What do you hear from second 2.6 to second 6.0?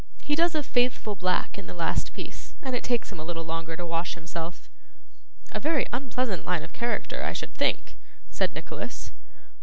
and it takes him a little longer to wash himself.' 'A very